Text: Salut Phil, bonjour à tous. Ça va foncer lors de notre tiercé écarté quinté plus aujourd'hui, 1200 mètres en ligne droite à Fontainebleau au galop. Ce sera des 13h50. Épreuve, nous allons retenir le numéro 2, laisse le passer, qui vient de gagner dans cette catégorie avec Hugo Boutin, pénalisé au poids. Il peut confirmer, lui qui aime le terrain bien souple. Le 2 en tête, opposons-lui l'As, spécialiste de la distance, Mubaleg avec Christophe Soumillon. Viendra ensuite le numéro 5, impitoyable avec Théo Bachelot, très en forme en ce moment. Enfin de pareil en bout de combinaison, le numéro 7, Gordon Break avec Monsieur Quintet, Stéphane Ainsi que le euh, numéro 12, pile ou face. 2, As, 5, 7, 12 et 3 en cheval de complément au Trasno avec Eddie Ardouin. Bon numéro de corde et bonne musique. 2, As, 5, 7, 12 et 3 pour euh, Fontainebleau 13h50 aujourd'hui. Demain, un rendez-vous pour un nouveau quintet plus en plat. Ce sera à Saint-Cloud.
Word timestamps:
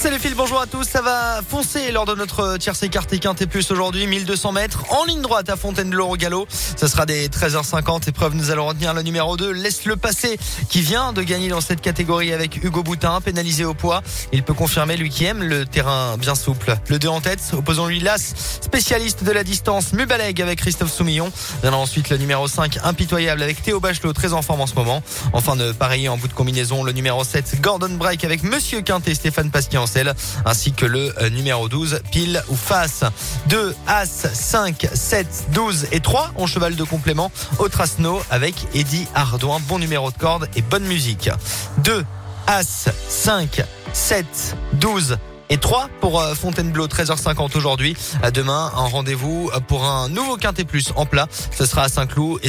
Salut 0.00 0.18
Phil, 0.18 0.34
bonjour 0.34 0.58
à 0.58 0.66
tous. 0.66 0.84
Ça 0.84 1.02
va 1.02 1.42
foncer 1.46 1.92
lors 1.92 2.06
de 2.06 2.14
notre 2.14 2.56
tiercé 2.56 2.86
écarté 2.86 3.18
quinté 3.18 3.46
plus 3.46 3.70
aujourd'hui, 3.70 4.06
1200 4.06 4.52
mètres 4.52 4.82
en 4.88 5.04
ligne 5.04 5.20
droite 5.20 5.50
à 5.50 5.56
Fontainebleau 5.56 6.06
au 6.06 6.16
galop. 6.16 6.46
Ce 6.50 6.86
sera 6.86 7.04
des 7.04 7.28
13h50. 7.28 8.08
Épreuve, 8.08 8.34
nous 8.34 8.50
allons 8.50 8.66
retenir 8.66 8.94
le 8.94 9.02
numéro 9.02 9.36
2, 9.36 9.50
laisse 9.50 9.84
le 9.84 9.96
passer, 9.96 10.38
qui 10.70 10.80
vient 10.80 11.12
de 11.12 11.20
gagner 11.20 11.50
dans 11.50 11.60
cette 11.60 11.82
catégorie 11.82 12.32
avec 12.32 12.64
Hugo 12.64 12.82
Boutin, 12.82 13.20
pénalisé 13.20 13.66
au 13.66 13.74
poids. 13.74 14.00
Il 14.32 14.42
peut 14.42 14.54
confirmer, 14.54 14.96
lui 14.96 15.10
qui 15.10 15.26
aime 15.26 15.42
le 15.42 15.66
terrain 15.66 16.16
bien 16.16 16.34
souple. 16.34 16.78
Le 16.88 16.98
2 16.98 17.06
en 17.08 17.20
tête, 17.20 17.42
opposons-lui 17.52 18.00
l'As, 18.00 18.32
spécialiste 18.62 19.22
de 19.22 19.32
la 19.32 19.44
distance, 19.44 19.92
Mubaleg 19.92 20.40
avec 20.40 20.60
Christophe 20.60 20.94
Soumillon. 20.94 21.30
Viendra 21.60 21.78
ensuite 21.78 22.08
le 22.08 22.16
numéro 22.16 22.48
5, 22.48 22.78
impitoyable 22.84 23.42
avec 23.42 23.62
Théo 23.62 23.80
Bachelot, 23.80 24.14
très 24.14 24.32
en 24.32 24.40
forme 24.40 24.62
en 24.62 24.66
ce 24.66 24.76
moment. 24.76 25.02
Enfin 25.34 25.56
de 25.56 25.72
pareil 25.72 26.08
en 26.08 26.16
bout 26.16 26.28
de 26.28 26.32
combinaison, 26.32 26.84
le 26.84 26.92
numéro 26.92 27.22
7, 27.22 27.60
Gordon 27.60 27.90
Break 27.90 28.24
avec 28.24 28.44
Monsieur 28.44 28.80
Quintet, 28.80 29.14
Stéphane 29.14 29.50
Ainsi 30.44 30.72
que 30.72 30.86
le 30.86 31.12
euh, 31.20 31.30
numéro 31.30 31.68
12, 31.68 32.00
pile 32.10 32.42
ou 32.48 32.56
face. 32.56 33.04
2, 33.46 33.74
As, 33.86 34.26
5, 34.32 34.88
7, 34.92 35.26
12 35.52 35.86
et 35.92 36.00
3 36.00 36.32
en 36.36 36.46
cheval 36.46 36.76
de 36.76 36.84
complément 36.84 37.30
au 37.58 37.68
Trasno 37.68 38.20
avec 38.30 38.54
Eddie 38.74 39.06
Ardouin. 39.14 39.58
Bon 39.68 39.78
numéro 39.78 40.10
de 40.10 40.16
corde 40.16 40.48
et 40.56 40.62
bonne 40.62 40.84
musique. 40.84 41.30
2, 41.78 42.04
As, 42.46 42.88
5, 43.08 43.62
7, 43.92 44.56
12 44.74 45.18
et 45.50 45.58
3 45.58 45.88
pour 46.00 46.20
euh, 46.20 46.34
Fontainebleau 46.34 46.86
13h50 46.86 47.56
aujourd'hui. 47.56 47.96
Demain, 48.32 48.70
un 48.76 48.86
rendez-vous 48.86 49.50
pour 49.66 49.84
un 49.84 50.08
nouveau 50.08 50.36
quintet 50.36 50.64
plus 50.64 50.92
en 50.94 51.06
plat. 51.06 51.26
Ce 51.56 51.66
sera 51.66 51.82
à 51.82 51.88
Saint-Cloud. 51.88 52.38